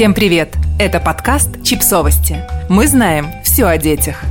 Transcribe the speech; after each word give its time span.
Всем 0.00 0.14
привет! 0.14 0.54
Это 0.78 0.98
подкаст 0.98 1.62
«Чипсовости». 1.62 2.42
Мы 2.70 2.88
знаем 2.88 3.26
все 3.44 3.66
о 3.66 3.76
детях. 3.76 4.22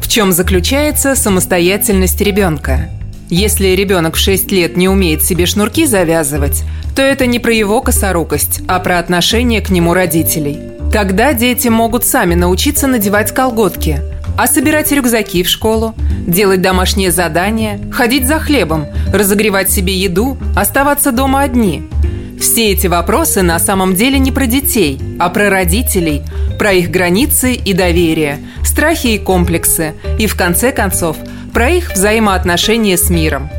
В 0.00 0.06
чем 0.06 0.30
заключается 0.30 1.16
самостоятельность 1.16 2.20
ребенка? 2.20 2.90
Если 3.28 3.70
ребенок 3.70 4.14
в 4.14 4.20
6 4.20 4.52
лет 4.52 4.76
не 4.76 4.88
умеет 4.88 5.24
себе 5.24 5.46
шнурки 5.46 5.84
завязывать, 5.84 6.62
то 6.94 7.02
это 7.02 7.26
не 7.26 7.40
про 7.40 7.52
его 7.52 7.82
косорукость, 7.82 8.60
а 8.68 8.78
про 8.78 9.00
отношение 9.00 9.60
к 9.60 9.70
нему 9.70 9.94
родителей. 9.94 10.60
Тогда 10.92 11.32
дети 11.32 11.66
могут 11.66 12.06
сами 12.06 12.36
научиться 12.36 12.86
надевать 12.86 13.34
колготки, 13.34 14.00
а 14.38 14.46
собирать 14.46 14.92
рюкзаки 14.92 15.42
в 15.42 15.48
школу, 15.48 15.96
делать 16.24 16.62
домашние 16.62 17.10
задания, 17.10 17.80
ходить 17.90 18.28
за 18.28 18.38
хлебом, 18.38 18.86
разогревать 19.12 19.72
себе 19.72 19.98
еду, 19.98 20.38
оставаться 20.54 21.10
дома 21.10 21.40
одни– 21.40 21.82
все 22.40 22.72
эти 22.72 22.86
вопросы 22.86 23.42
на 23.42 23.58
самом 23.58 23.94
деле 23.94 24.18
не 24.18 24.32
про 24.32 24.46
детей, 24.46 25.00
а 25.18 25.28
про 25.28 25.50
родителей, 25.50 26.22
про 26.58 26.72
их 26.72 26.90
границы 26.90 27.54
и 27.54 27.72
доверие, 27.72 28.40
страхи 28.64 29.08
и 29.08 29.18
комплексы, 29.18 29.94
и 30.18 30.26
в 30.26 30.36
конце 30.36 30.72
концов 30.72 31.16
про 31.52 31.70
их 31.70 31.92
взаимоотношения 31.92 32.96
с 32.96 33.10
миром. 33.10 33.50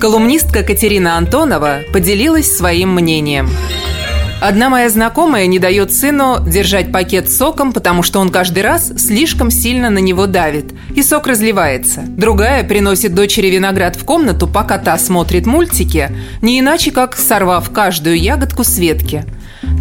Колумнистка 0.00 0.62
Катерина 0.62 1.16
Антонова 1.16 1.80
поделилась 1.92 2.56
своим 2.56 2.94
мнением– 2.94 3.48
Одна 4.40 4.70
моя 4.70 4.88
знакомая 4.88 5.46
не 5.46 5.58
дает 5.58 5.92
сыну 5.92 6.38
держать 6.46 6.92
пакет 6.92 7.28
с 7.28 7.36
соком, 7.36 7.72
потому 7.72 8.04
что 8.04 8.20
он 8.20 8.28
каждый 8.28 8.62
раз 8.62 8.92
слишком 8.96 9.50
сильно 9.50 9.90
на 9.90 9.98
него 9.98 10.26
давит, 10.26 10.72
и 10.94 11.02
сок 11.02 11.26
разливается. 11.26 12.04
Другая 12.06 12.62
приносит 12.62 13.14
дочери 13.14 13.48
виноград 13.48 13.96
в 13.96 14.04
комнату, 14.04 14.46
пока 14.46 14.78
та 14.78 14.96
смотрит 14.96 15.46
мультики, 15.46 16.12
не 16.40 16.60
иначе 16.60 16.92
как 16.92 17.16
сорвав 17.16 17.70
каждую 17.70 18.16
ягодку 18.16 18.62
с 18.62 18.78
ветки. 18.78 19.24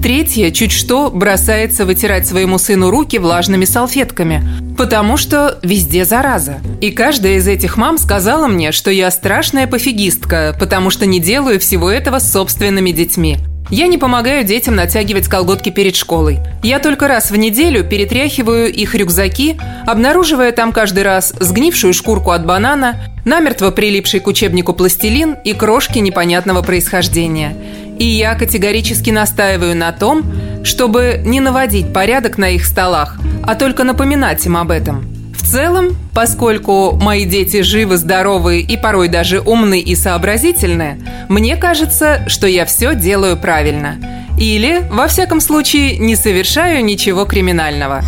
Третья, 0.02 0.50
чуть 0.50 0.72
что, 0.72 1.12
бросается 1.12 1.86
вытирать 1.86 2.26
своему 2.26 2.58
сыну 2.58 2.90
руки 2.90 3.20
влажными 3.20 3.66
салфетками, 3.66 4.44
потому 4.76 5.18
что 5.18 5.60
везде 5.62 6.04
зараза. 6.04 6.58
И 6.82 6.90
каждая 6.90 7.38
из 7.38 7.48
этих 7.48 7.78
мам 7.78 8.00
сказала 8.00 8.48
мне, 8.48 8.72
что 8.72 8.90
я 8.90 9.12
страшная 9.12 9.68
пофигистка, 9.68 10.56
потому 10.60 10.90
что 10.90 11.06
не 11.06 11.20
делаю 11.20 11.60
всего 11.60 11.92
этого 11.92 12.18
с 12.18 12.32
собственными 12.32 12.90
детьми. 12.90 13.38
Я 13.70 13.88
не 13.88 13.98
помогаю 13.98 14.46
детям 14.46 14.76
натягивать 14.76 15.28
колготки 15.28 15.70
перед 15.70 15.96
школой. 15.96 16.40
Я 16.64 16.80
только 16.80 17.08
раз 17.08 17.32
в 17.32 17.36
неделю 17.36 17.84
перетряхиваю 17.84 18.72
их 18.72 18.96
рюкзаки, 18.96 19.60
обнаруживая 19.86 20.54
там 20.54 20.72
каждый 20.72 21.04
раз 21.04 21.34
сгнившую 21.40 21.94
шкурку 21.94 22.32
от 22.32 22.46
банана, 22.46 22.96
намертво 23.26 23.72
прилипший 23.72 24.22
к 24.22 24.28
учебнику 24.28 24.74
пластилин 24.74 25.36
и 25.44 25.54
крошки 25.54 26.00
непонятного 26.00 26.62
происхождения. 26.62 27.58
И 28.00 28.06
я 28.06 28.36
категорически 28.36 29.10
настаиваю 29.10 29.76
на 29.76 29.92
том, 29.92 30.24
чтобы 30.64 31.22
не 31.26 31.42
наводить 31.42 31.92
порядок 31.92 32.38
на 32.38 32.52
их 32.52 32.66
столах, 32.66 33.20
а 33.44 33.56
только 33.56 33.84
напоминать 33.84 34.46
им 34.46 34.56
об 34.56 34.72
этом– 34.72 35.06
в 35.38 35.50
целом, 35.50 35.96
поскольку 36.14 36.98
мои 37.00 37.24
дети 37.24 37.62
живы, 37.62 37.98
здоровы 37.98 38.60
и 38.60 38.76
порой 38.76 39.08
даже 39.08 39.40
умны 39.40 39.80
и 39.80 39.96
сообразительны, 39.96 41.00
мне 41.30 41.56
кажется, 41.56 42.28
что 42.28 42.48
я 42.48 42.66
все 42.66 42.96
делаю 42.96 43.38
правильно. 43.38 43.98
Или, 44.40 44.82
во 44.92 45.08
всяком 45.08 45.40
случае, 45.40 45.98
не 45.98 46.16
совершаю 46.16 46.84
ничего 46.84 47.26
криминального. 47.26 48.02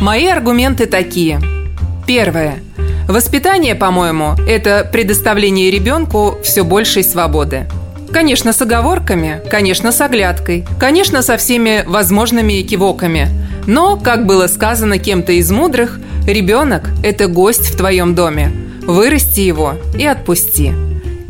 Мои 0.00 0.26
аргументы 0.26 0.86
такие. 0.86 1.40
Первое. 2.06 2.60
Воспитание, 3.08 3.74
по-моему, 3.74 4.34
это 4.48 4.88
предоставление 4.90 5.70
ребенку 5.70 6.38
все 6.42 6.64
большей 6.64 7.04
свободы. 7.04 7.66
Конечно, 8.12 8.52
с 8.52 8.62
оговорками, 8.62 9.40
конечно, 9.50 9.92
с 9.92 10.00
оглядкой, 10.00 10.64
конечно, 10.78 11.22
со 11.22 11.36
всеми 11.36 11.84
возможными 11.86 12.62
экивоками. 12.62 13.28
Но, 13.66 13.96
как 13.96 14.26
было 14.26 14.46
сказано 14.46 14.98
кем-то 14.98 15.32
из 15.32 15.50
мудрых, 15.50 16.00
Ребенок– 16.26 16.90
это 17.04 17.28
гость 17.28 17.72
в 17.72 17.76
твоем 17.76 18.16
доме. 18.16 18.50
Вырасти 18.82 19.40
его 19.40 19.74
и 19.96 20.04
отпусти. 20.04 20.72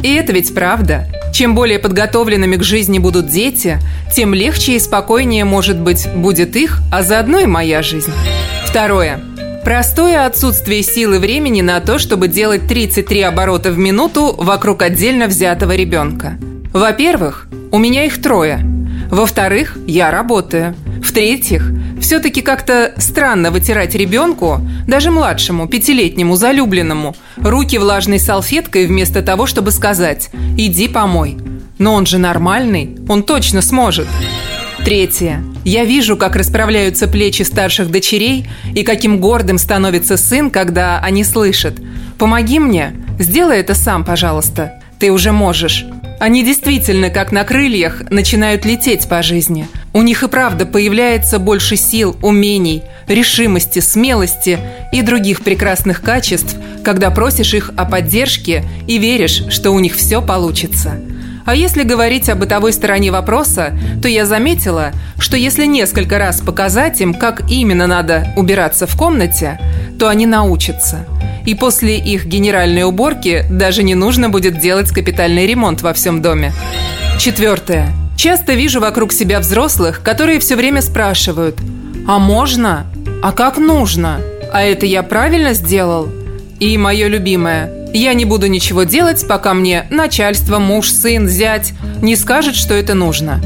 И 0.02 0.14
это 0.14 0.32
ведь 0.32 0.54
правда. 0.54 1.06
Чем 1.34 1.54
более 1.54 1.78
подготовленными 1.78 2.56
к 2.56 2.62
жизни 2.62 2.98
будут 2.98 3.28
дети, 3.28 3.78
тем 4.14 4.32
легче 4.32 4.76
и 4.76 4.78
спокойнее, 4.78 5.44
может 5.44 5.78
быть, 5.78 6.08
будет 6.14 6.56
их, 6.56 6.80
а 6.90 7.02
заодно 7.02 7.40
и 7.40 7.46
моя 7.46 7.82
жизнь. 7.82 8.10
Второе. 8.64 9.20
Простое 9.64 10.24
отсутствие 10.24 10.82
силы 10.82 11.18
времени 11.18 11.60
на 11.60 11.80
то, 11.80 11.98
чтобы 11.98 12.28
делать 12.28 12.66
33 12.66 13.20
оборота 13.20 13.72
в 13.72 13.78
минуту 13.78 14.34
вокруг 14.38 14.80
отдельно 14.80 15.26
взятого 15.26 15.76
ребенка. 15.76 16.38
Во-первых, 16.72 17.48
у 17.70 17.78
меня 17.78 18.06
их 18.06 18.22
трое. 18.22 18.60
Во-вторых, 19.10 19.76
я 19.86 20.10
работаю. 20.10 20.74
В-третьих, 21.02 21.70
все-таки 22.00 22.42
как-то 22.42 22.94
странно 22.98 23.50
вытирать 23.50 23.94
ребенку, 23.94 24.60
даже 24.86 25.10
младшему, 25.10 25.68
пятилетнему, 25.68 26.36
залюбленному, 26.36 27.14
руки 27.36 27.78
влажной 27.78 28.18
салфеткой 28.18 28.86
вместо 28.86 29.22
того, 29.22 29.46
чтобы 29.46 29.70
сказать 29.70 30.30
«иди 30.56 30.88
помой». 30.88 31.36
Но 31.78 31.94
он 31.94 32.06
же 32.06 32.18
нормальный, 32.18 32.96
он 33.08 33.22
точно 33.22 33.60
сможет. 33.60 34.06
Третье. 34.84 35.42
Я 35.64 35.84
вижу, 35.84 36.16
как 36.16 36.36
расправляются 36.36 37.08
плечи 37.08 37.42
старших 37.42 37.90
дочерей 37.90 38.48
и 38.72 38.84
каким 38.84 39.18
гордым 39.18 39.58
становится 39.58 40.16
сын, 40.16 40.50
когда 40.50 41.00
они 41.00 41.24
слышат 41.24 41.74
«Помоги 42.18 42.60
мне, 42.60 42.94
сделай 43.18 43.58
это 43.58 43.74
сам, 43.74 44.04
пожалуйста, 44.04 44.80
ты 44.98 45.10
уже 45.10 45.32
можешь». 45.32 45.84
Они 46.18 46.42
действительно, 46.42 47.10
как 47.10 47.30
на 47.30 47.44
крыльях, 47.44 48.02
начинают 48.10 48.64
лететь 48.64 49.06
по 49.08 49.22
жизни. 49.22 49.68
У 49.96 50.02
них 50.02 50.22
и 50.22 50.28
правда 50.28 50.66
появляется 50.66 51.38
больше 51.38 51.76
сил, 51.76 52.18
умений, 52.20 52.82
решимости, 53.08 53.78
смелости 53.78 54.58
и 54.92 55.00
других 55.00 55.40
прекрасных 55.40 56.02
качеств, 56.02 56.54
когда 56.84 57.10
просишь 57.10 57.54
их 57.54 57.70
о 57.78 57.86
поддержке 57.86 58.62
и 58.86 58.98
веришь, 58.98 59.44
что 59.48 59.70
у 59.70 59.80
них 59.80 59.94
все 59.94 60.20
получится. 60.20 61.00
А 61.46 61.54
если 61.54 61.82
говорить 61.82 62.28
о 62.28 62.34
бытовой 62.34 62.74
стороне 62.74 63.10
вопроса, 63.10 63.72
то 64.02 64.06
я 64.06 64.26
заметила, 64.26 64.92
что 65.18 65.38
если 65.38 65.64
несколько 65.64 66.18
раз 66.18 66.42
показать 66.42 67.00
им, 67.00 67.14
как 67.14 67.50
именно 67.50 67.86
надо 67.86 68.34
убираться 68.36 68.86
в 68.86 68.98
комнате, 68.98 69.58
то 69.98 70.08
они 70.08 70.26
научатся– 70.26 71.06
и 71.46 71.54
после 71.54 71.96
их 71.96 72.26
генеральной 72.26 72.82
уборки 72.82 73.44
даже 73.48 73.84
не 73.84 73.94
нужно 73.94 74.28
будет 74.28 74.58
делать 74.58 74.90
капитальный 74.90 75.46
ремонт 75.46 75.80
во 75.80 75.94
всем 75.94 76.20
доме. 76.20 76.52
Четвертое. 77.20 77.94
Часто 78.16 78.54
вижу 78.54 78.80
вокруг 78.80 79.12
себя 79.12 79.40
взрослых, 79.40 80.02
которые 80.02 80.40
все 80.40 80.56
время 80.56 80.80
спрашивают 80.80 81.58
«А 82.08 82.18
можно? 82.18 82.86
А 83.22 83.32
как 83.32 83.58
нужно? 83.58 84.20
А 84.52 84.62
это 84.62 84.86
я 84.86 85.02
правильно 85.02 85.52
сделал?» 85.52 86.08
И 86.58 86.76
мое 86.78 87.08
любимое 87.08 87.90
«Я 87.92 88.14
не 88.14 88.24
буду 88.24 88.46
ничего 88.46 88.84
делать, 88.84 89.26
пока 89.28 89.52
мне 89.52 89.86
начальство, 89.90 90.58
муж, 90.58 90.90
сын, 90.90 91.28
зять 91.28 91.74
не 92.00 92.16
скажет, 92.16 92.56
что 92.56 92.74
это 92.74 92.94
нужно». 92.94 93.40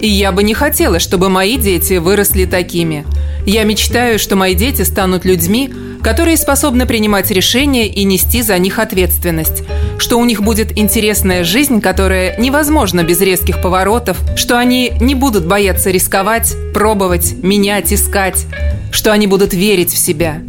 И 0.00 0.08
я 0.08 0.30
бы 0.32 0.42
не 0.42 0.54
хотела, 0.54 0.98
чтобы 0.98 1.28
мои 1.28 1.56
дети 1.56 1.94
выросли 1.94 2.44
такими. 2.44 3.04
Я 3.46 3.64
мечтаю, 3.64 4.18
что 4.18 4.36
мои 4.36 4.54
дети 4.54 4.82
станут 4.82 5.24
людьми, 5.24 5.72
которые 6.02 6.36
способны 6.36 6.86
принимать 6.86 7.30
решения 7.30 7.86
и 7.86 8.04
нести 8.04 8.42
за 8.42 8.58
них 8.58 8.78
ответственность, 8.78 9.62
что 9.98 10.18
у 10.18 10.24
них 10.24 10.42
будет 10.42 10.76
интересная 10.78 11.44
жизнь, 11.44 11.80
которая 11.80 12.38
невозможна 12.38 13.02
без 13.02 13.20
резких 13.20 13.60
поворотов, 13.60 14.18
что 14.36 14.58
они 14.58 14.92
не 15.00 15.14
будут 15.14 15.46
бояться 15.46 15.90
рисковать, 15.90 16.54
пробовать, 16.72 17.34
менять, 17.42 17.92
искать, 17.92 18.46
что 18.90 19.12
они 19.12 19.26
будут 19.26 19.52
верить 19.52 19.92
в 19.92 19.98
себя. 19.98 20.40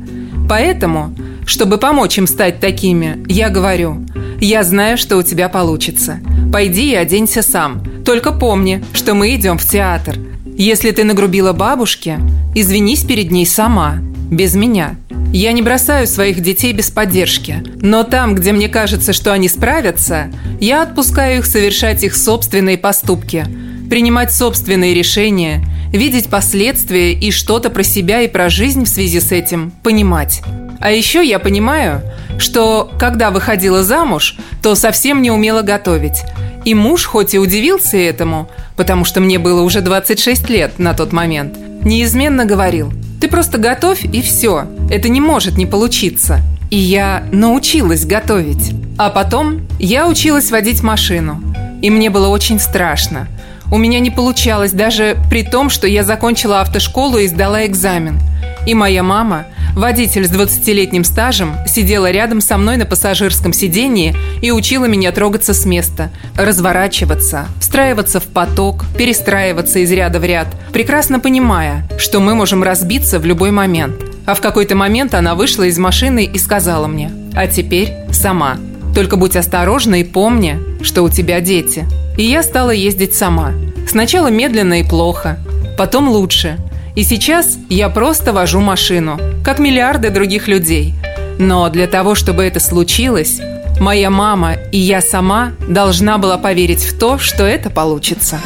Поэтому, 0.47 1.15
чтобы 1.45 1.77
помочь 1.77 2.17
им 2.17 2.27
стать 2.27 2.59
такими, 2.59 3.23
я 3.27 3.49
говорю, 3.49 4.05
я 4.41 4.63
знаю, 4.63 4.97
что 4.97 5.17
у 5.17 5.23
тебя 5.23 5.49
получится. 5.49 6.19
Пойди 6.51 6.91
и 6.91 6.95
оденься 6.95 7.41
сам. 7.41 7.83
Только 8.05 8.31
помни, 8.31 8.83
что 8.93 9.13
мы 9.13 9.35
идем 9.35 9.57
в 9.57 9.65
театр. 9.65 10.15
Если 10.57 10.91
ты 10.91 11.03
нагрубила 11.03 11.53
бабушке, 11.53 12.19
извинись 12.55 13.03
перед 13.03 13.31
ней 13.31 13.45
сама, 13.45 13.99
без 14.31 14.55
меня. 14.55 14.95
Я 15.31 15.51
не 15.51 15.61
бросаю 15.61 16.07
своих 16.07 16.41
детей 16.41 16.73
без 16.73 16.89
поддержки, 16.89 17.63
но 17.81 18.03
там, 18.03 18.33
где 18.33 18.51
мне 18.51 18.67
кажется, 18.67 19.13
что 19.13 19.31
они 19.31 19.47
справятся, 19.47 20.31
я 20.59 20.81
отпускаю 20.81 21.39
их 21.39 21.45
совершать 21.45 22.03
их 22.03 22.15
собственные 22.15 22.79
поступки, 22.79 23.45
принимать 23.91 24.33
собственные 24.33 24.95
решения, 24.95 25.63
видеть 25.93 26.29
последствия 26.29 27.13
и 27.13 27.29
что-то 27.29 27.69
про 27.69 27.83
себя 27.83 28.21
и 28.21 28.27
про 28.27 28.49
жизнь 28.49 28.85
в 28.85 28.89
связи 28.89 29.19
с 29.19 29.31
этим 29.31 29.71
понимать. 29.83 30.41
А 30.79 30.89
еще 30.89 31.23
я 31.23 31.37
понимаю, 31.37 32.01
что 32.39 32.91
когда 32.99 33.29
выходила 33.29 33.83
замуж, 33.83 34.35
то 34.63 34.73
совсем 34.73 35.21
не 35.21 35.29
умела 35.29 35.61
готовить. 35.61 36.23
И 36.65 36.73
муж, 36.73 37.05
хоть 37.05 37.35
и 37.35 37.39
удивился 37.39 37.97
этому, 37.97 38.49
потому 38.75 39.05
что 39.05 39.21
мне 39.21 39.37
было 39.37 39.61
уже 39.61 39.81
26 39.81 40.49
лет 40.49 40.79
на 40.79 40.95
тот 40.95 41.13
момент, 41.13 41.55
неизменно 41.83 42.45
говорил– 42.45 42.91
ты 43.19 43.27
просто 43.27 43.57
готовь 43.57 44.05
и 44.05 44.21
все. 44.21 44.67
Это 44.89 45.09
не 45.09 45.21
может 45.21 45.57
не 45.57 45.65
получиться. 45.65 46.39
И 46.69 46.77
я 46.77 47.23
научилась 47.31 48.05
готовить. 48.05 48.73
А 48.97 49.09
потом 49.09 49.61
я 49.79 50.07
училась 50.07 50.51
водить 50.51 50.83
машину. 50.83 51.41
И 51.81 51.89
мне 51.89 52.09
было 52.09 52.27
очень 52.27 52.59
страшно. 52.59 53.27
У 53.71 53.77
меня 53.77 53.99
не 53.99 54.09
получалось 54.09 54.71
даже 54.71 55.17
при 55.29 55.43
том, 55.43 55.69
что 55.69 55.87
я 55.87 56.03
закончила 56.03 56.61
автошколу 56.61 57.17
и 57.17 57.27
сдала 57.27 57.65
экзамен. 57.65 58.19
И 58.65 58.73
моя 58.73 59.03
мама, 59.03 59.45
водитель 59.79 60.27
с 60.27 60.31
20-летним 60.31 61.03
стажем, 61.03 61.55
сидела 61.65 62.11
рядом 62.11 62.41
со 62.41 62.57
мной 62.57 62.77
на 62.77 62.85
пассажирском 62.85 63.53
сидении 63.53 64.15
и 64.41 64.51
учила 64.51 64.85
меня 64.85 65.11
трогаться 65.11 65.53
с 65.53 65.65
места, 65.65 66.11
разворачиваться, 66.35 67.47
встраиваться 67.59 68.19
в 68.19 68.25
поток, 68.25 68.85
перестраиваться 68.97 69.79
из 69.79 69.91
ряда 69.91 70.19
в 70.19 70.25
ряд, 70.25 70.47
прекрасно 70.71 71.19
понимая, 71.19 71.87
что 71.97 72.19
мы 72.19 72.35
можем 72.35 72.61
разбиться 72.61 73.19
в 73.19 73.25
любой 73.25 73.51
момент. 73.51 73.95
А 74.25 74.35
в 74.35 74.41
какой-то 74.41 74.75
момент 74.75 75.15
она 75.15 75.33
вышла 75.33 75.63
из 75.63 75.77
машины 75.79 76.25
и 76.25 76.37
сказала 76.37 76.87
мне 76.87 77.11
«А 77.33 77.47
теперь 77.47 77.93
сама». 78.11 78.57
Только 78.93 79.15
будь 79.15 79.35
осторожна 79.35 80.01
и 80.01 80.03
помни, 80.03 80.59
что 80.81 81.03
у 81.03 81.09
тебя 81.09 81.41
дети. 81.41 81.85
И 82.17 82.23
я 82.23 82.43
стала 82.43 82.71
ездить 82.71 83.15
сама. 83.15 83.53
Сначала 83.87 84.27
медленно 84.27 84.81
и 84.81 84.83
плохо, 84.83 85.39
потом 85.77 86.09
лучше. 86.09 86.57
И 86.99 87.03
сейчас 87.03 87.57
я 87.69 87.87
просто 87.87 88.33
вожу 88.33 88.59
машину, 88.59 89.17
как 89.41 89.57
миллиарды 89.57 90.09
других 90.09 90.49
людей. 90.49 90.93
Но 91.39 91.69
для 91.69 91.87
того, 91.87 92.13
чтобы 92.13 92.43
это 92.43 92.59
случилось, 92.59 93.39
моя 93.79 94.09
мама 94.09 94.55
и 94.73 94.79
я 94.79 94.99
сама 94.99 95.53
должна 95.65 96.17
была 96.17 96.37
поверить 96.37 96.83
в 96.83 96.99
то, 96.99 97.17
что 97.17 97.45
это 97.45 97.69
получится. 97.69 98.41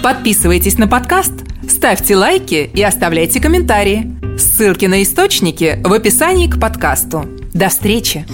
Подписывайтесь 0.00 0.78
на 0.78 0.86
подкаст, 0.86 1.32
ставьте 1.68 2.14
лайки 2.14 2.70
и 2.72 2.80
оставляйте 2.84 3.40
комментарии. 3.40 4.14
Ссылки 4.38 4.86
на 4.86 5.02
источники 5.02 5.80
в 5.82 5.92
описании 5.92 6.46
к 6.46 6.60
подкасту. 6.60 7.24
До 7.52 7.68
встречи! 7.68 8.24